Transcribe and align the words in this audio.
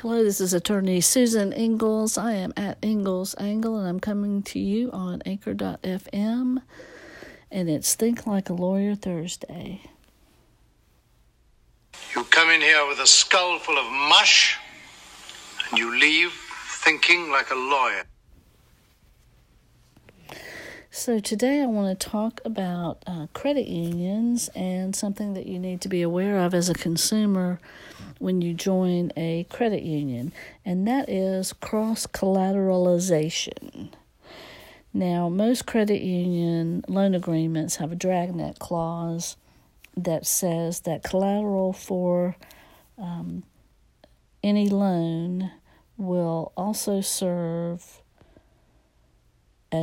Hello, 0.00 0.22
this 0.22 0.42
is 0.42 0.52
attorney 0.52 1.00
Susan 1.00 1.54
Ingalls. 1.54 2.18
I 2.18 2.32
am 2.32 2.52
at 2.54 2.76
Ingalls 2.82 3.34
Angle 3.38 3.78
and 3.78 3.88
I'm 3.88 3.98
coming 3.98 4.42
to 4.42 4.58
you 4.58 4.90
on 4.92 5.22
anchor.fm 5.24 6.60
and 7.50 7.70
it's 7.70 7.94
Think 7.94 8.26
Like 8.26 8.50
a 8.50 8.52
Lawyer 8.52 8.94
Thursday. 8.94 9.80
You 12.14 12.24
come 12.24 12.50
in 12.50 12.60
here 12.60 12.86
with 12.86 12.98
a 12.98 13.06
skull 13.06 13.58
full 13.58 13.78
of 13.78 13.90
mush 13.90 14.58
and 15.70 15.78
you 15.78 15.98
leave 15.98 16.30
thinking 16.84 17.30
like 17.30 17.50
a 17.50 17.54
lawyer. 17.54 18.04
So, 21.06 21.20
today 21.20 21.62
I 21.62 21.66
want 21.66 22.00
to 22.00 22.08
talk 22.08 22.40
about 22.44 23.04
uh, 23.06 23.28
credit 23.32 23.68
unions 23.68 24.50
and 24.56 24.96
something 24.96 25.34
that 25.34 25.46
you 25.46 25.56
need 25.56 25.80
to 25.82 25.88
be 25.88 26.02
aware 26.02 26.40
of 26.40 26.52
as 26.52 26.68
a 26.68 26.74
consumer 26.74 27.60
when 28.18 28.42
you 28.42 28.54
join 28.54 29.12
a 29.16 29.46
credit 29.48 29.84
union, 29.84 30.32
and 30.64 30.84
that 30.88 31.08
is 31.08 31.52
cross 31.52 32.08
collateralization. 32.08 33.90
Now, 34.92 35.28
most 35.28 35.64
credit 35.64 36.02
union 36.02 36.84
loan 36.88 37.14
agreements 37.14 37.76
have 37.76 37.92
a 37.92 37.94
dragnet 37.94 38.58
clause 38.58 39.36
that 39.96 40.26
says 40.26 40.80
that 40.80 41.04
collateral 41.04 41.72
for 41.72 42.34
um, 42.98 43.44
any 44.42 44.68
loan 44.68 45.52
will 45.96 46.52
also 46.56 47.00
serve 47.00 48.02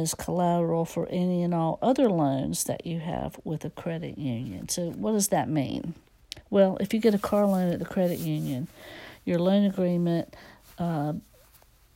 as 0.00 0.14
collateral 0.14 0.84
for 0.84 1.06
any 1.08 1.42
and 1.42 1.54
all 1.54 1.78
other 1.82 2.08
loans 2.08 2.64
that 2.64 2.86
you 2.86 3.00
have 3.00 3.38
with 3.44 3.64
a 3.64 3.70
credit 3.70 4.18
union. 4.18 4.68
So, 4.68 4.90
what 4.90 5.12
does 5.12 5.28
that 5.28 5.48
mean? 5.48 5.94
Well, 6.50 6.76
if 6.80 6.92
you 6.92 7.00
get 7.00 7.14
a 7.14 7.18
car 7.18 7.46
loan 7.46 7.72
at 7.72 7.78
the 7.78 7.84
credit 7.84 8.18
union, 8.18 8.68
your 9.24 9.38
loan 9.38 9.64
agreement 9.64 10.34
uh, 10.78 11.14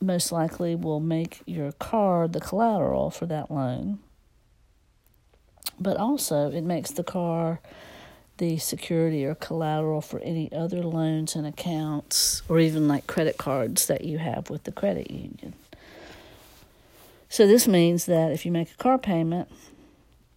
most 0.00 0.32
likely 0.32 0.74
will 0.74 1.00
make 1.00 1.42
your 1.46 1.72
car 1.72 2.28
the 2.28 2.40
collateral 2.40 3.10
for 3.10 3.26
that 3.26 3.50
loan. 3.50 3.98
But 5.80 5.96
also, 5.96 6.50
it 6.50 6.62
makes 6.62 6.90
the 6.90 7.04
car 7.04 7.60
the 8.38 8.58
security 8.58 9.24
or 9.24 9.34
collateral 9.34 10.00
for 10.00 10.18
any 10.20 10.50
other 10.52 10.82
loans 10.82 11.36
and 11.36 11.46
accounts, 11.46 12.42
or 12.48 12.58
even 12.58 12.88
like 12.88 13.06
credit 13.06 13.38
cards 13.38 13.86
that 13.86 14.04
you 14.04 14.18
have 14.18 14.50
with 14.50 14.64
the 14.64 14.72
credit 14.72 15.10
union. 15.10 15.54
So 17.34 17.48
this 17.48 17.66
means 17.66 18.06
that 18.06 18.30
if 18.30 18.46
you 18.46 18.52
make 18.52 18.70
a 18.70 18.76
car 18.76 18.96
payment, 18.96 19.48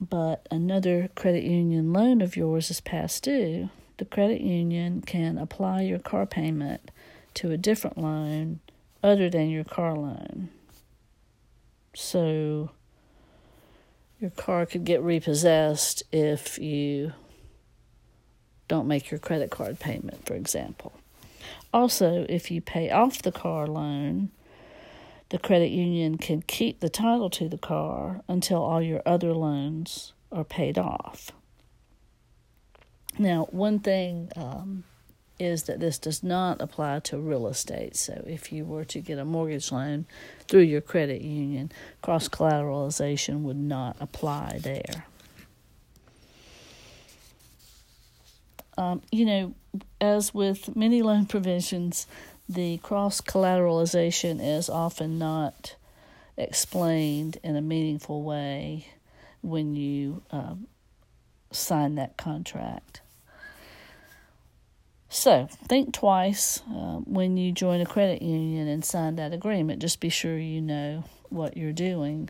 but 0.01 0.47
another 0.49 1.11
credit 1.13 1.43
union 1.43 1.93
loan 1.93 2.21
of 2.21 2.35
yours 2.35 2.71
is 2.71 2.81
past 2.81 3.21
due, 3.21 3.69
the 3.97 4.05
credit 4.05 4.41
union 4.41 5.03
can 5.03 5.37
apply 5.37 5.81
your 5.81 5.99
car 5.99 6.25
payment 6.25 6.89
to 7.35 7.51
a 7.51 7.57
different 7.57 7.99
loan 7.99 8.61
other 9.03 9.29
than 9.29 9.51
your 9.51 9.63
car 9.63 9.93
loan. 9.93 10.49
So 11.93 12.71
your 14.19 14.31
car 14.31 14.65
could 14.65 14.83
get 14.83 15.03
repossessed 15.03 16.01
if 16.11 16.57
you 16.57 17.13
don't 18.67 18.87
make 18.87 19.11
your 19.11 19.19
credit 19.19 19.51
card 19.51 19.79
payment, 19.79 20.25
for 20.25 20.33
example. 20.33 20.93
Also, 21.71 22.25
if 22.27 22.49
you 22.49 22.59
pay 22.59 22.89
off 22.89 23.21
the 23.21 23.31
car 23.31 23.67
loan, 23.67 24.31
the 25.29 25.37
credit 25.37 25.69
union 25.69 26.17
can 26.17 26.41
keep 26.41 26.79
the 26.79 26.89
title 26.89 27.29
to 27.31 27.49
the 27.49 27.57
car 27.57 28.21
until 28.27 28.63
all 28.63 28.81
your 28.81 29.01
other 29.05 29.33
loans 29.33 30.13
are 30.31 30.43
paid 30.43 30.77
off. 30.77 31.31
Now, 33.19 33.47
one 33.51 33.79
thing 33.79 34.31
um, 34.35 34.83
is 35.39 35.63
that 35.63 35.79
this 35.79 35.97
does 35.97 36.23
not 36.23 36.61
apply 36.61 36.99
to 36.99 37.17
real 37.17 37.47
estate. 37.47 37.95
So, 37.95 38.23
if 38.27 38.51
you 38.51 38.63
were 38.63 38.85
to 38.85 38.99
get 38.99 39.17
a 39.17 39.25
mortgage 39.25 39.71
loan 39.71 40.05
through 40.47 40.61
your 40.61 40.81
credit 40.81 41.21
union, 41.21 41.71
cross 42.01 42.29
collateralization 42.29 43.41
would 43.41 43.57
not 43.57 43.97
apply 43.99 44.59
there. 44.61 45.05
Um, 48.77 49.01
you 49.11 49.25
know, 49.25 49.55
as 49.99 50.33
with 50.33 50.75
many 50.75 51.01
loan 51.01 51.25
provisions, 51.25 52.05
the 52.49 52.77
cross 52.77 53.21
collateralization 53.21 54.39
is 54.41 54.69
often 54.69 55.19
not 55.19 55.75
explained 56.37 57.37
in 57.43 57.55
a 57.55 57.61
meaningful 57.61 58.23
way 58.23 58.87
when 59.41 59.75
you 59.75 60.21
um, 60.31 60.67
sign 61.51 61.95
that 61.95 62.17
contract. 62.17 63.01
So, 65.09 65.47
think 65.67 65.93
twice 65.93 66.61
uh, 66.69 66.99
when 67.05 67.37
you 67.37 67.51
join 67.51 67.79
a 67.81 67.85
credit 67.85 68.21
union 68.21 68.67
and 68.67 68.83
sign 68.83 69.15
that 69.15 69.33
agreement. 69.33 69.81
Just 69.81 70.01
be 70.01 70.09
sure 70.09 70.37
you 70.37 70.61
know 70.61 71.05
what 71.29 71.55
you're 71.55 71.71
doing 71.71 72.29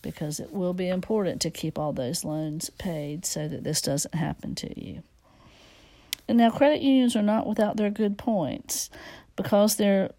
because 0.00 0.38
it 0.38 0.52
will 0.52 0.74
be 0.74 0.88
important 0.88 1.40
to 1.42 1.50
keep 1.50 1.78
all 1.78 1.92
those 1.92 2.24
loans 2.24 2.70
paid 2.70 3.24
so 3.24 3.48
that 3.48 3.64
this 3.64 3.80
doesn't 3.80 4.14
happen 4.14 4.54
to 4.54 4.80
you. 4.80 5.02
And 6.28 6.38
now, 6.38 6.50
credit 6.50 6.82
unions 6.82 7.16
are 7.16 7.22
not 7.22 7.46
without 7.46 7.76
their 7.76 7.90
good 7.90 8.16
points 8.16 8.90
because 9.36 9.76
they're 9.76 10.10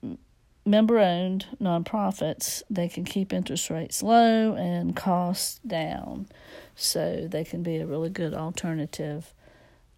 member 0.66 0.98
owned 0.98 1.46
nonprofits, 1.62 2.64
they 2.70 2.90
can 2.90 3.06
keep 3.06 3.32
interest 3.32 3.70
rates 3.70 4.02
low 4.02 4.56
and 4.56 4.96
costs 4.96 5.60
down. 5.66 6.28
So 6.76 7.28
they 7.30 7.44
can 7.44 7.64
be 7.64 7.78
a 7.78 7.86
really 7.86 8.10
good 8.10 8.34
alternative 8.34 9.34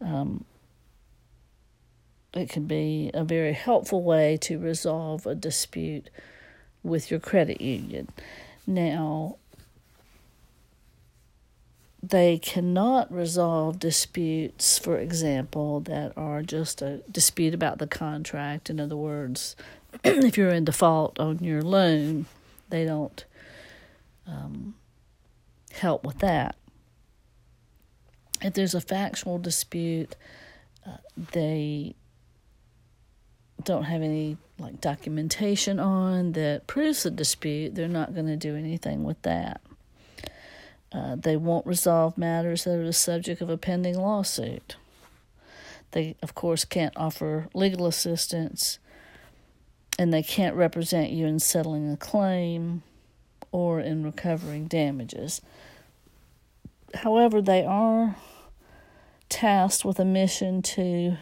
um, 0.00 0.44
it 2.32 2.48
can 2.48 2.64
be 2.64 3.10
a 3.12 3.24
very 3.24 3.52
helpful 3.52 4.02
way 4.02 4.36
to 4.42 4.58
resolve 4.58 5.26
a 5.26 5.34
dispute 5.34 6.10
with 6.82 7.10
your 7.10 7.20
credit 7.20 7.60
union. 7.60 8.08
Now, 8.66 9.36
they 12.02 12.38
cannot 12.38 13.12
resolve 13.12 13.78
disputes, 13.78 14.78
for 14.78 14.98
example, 14.98 15.80
that 15.80 16.12
are 16.16 16.42
just 16.42 16.80
a 16.80 16.98
dispute 17.10 17.52
about 17.52 17.78
the 17.78 17.86
contract. 17.86 18.70
In 18.70 18.80
other 18.80 18.96
words, 18.96 19.54
if 20.04 20.38
you're 20.38 20.50
in 20.50 20.64
default 20.64 21.18
on 21.18 21.38
your 21.40 21.62
loan, 21.62 22.26
they 22.70 22.84
don't 22.84 23.24
um, 24.26 24.74
help 25.72 26.04
with 26.04 26.20
that. 26.20 26.56
If 28.42 28.54
there's 28.54 28.74
a 28.74 28.80
factual 28.80 29.38
dispute, 29.38 30.16
uh, 30.86 30.96
they 31.32 31.94
don't 33.64 33.84
have 33.84 34.02
any 34.02 34.36
like 34.58 34.80
documentation 34.80 35.78
on 35.78 36.32
that 36.32 36.66
proves 36.66 37.02
the 37.02 37.10
dispute, 37.10 37.74
they're 37.74 37.88
not 37.88 38.14
going 38.14 38.26
to 38.26 38.36
do 38.36 38.56
anything 38.56 39.04
with 39.04 39.20
that. 39.22 39.60
Uh, 40.92 41.16
they 41.16 41.36
won't 41.36 41.66
resolve 41.66 42.18
matters 42.18 42.64
that 42.64 42.78
are 42.78 42.84
the 42.84 42.92
subject 42.92 43.40
of 43.40 43.48
a 43.48 43.56
pending 43.56 43.98
lawsuit. 43.98 44.76
They, 45.92 46.16
of 46.22 46.34
course, 46.34 46.64
can't 46.64 46.96
offer 46.96 47.48
legal 47.54 47.86
assistance, 47.86 48.78
and 49.98 50.12
they 50.12 50.22
can't 50.22 50.56
represent 50.56 51.10
you 51.10 51.26
in 51.26 51.38
settling 51.38 51.90
a 51.90 51.96
claim 51.96 52.82
or 53.52 53.80
in 53.80 54.04
recovering 54.04 54.66
damages. 54.66 55.40
However, 56.94 57.40
they 57.40 57.64
are 57.64 58.16
tasked 59.30 59.84
with 59.84 59.98
a 59.98 60.04
mission 60.04 60.60
to 60.60 61.16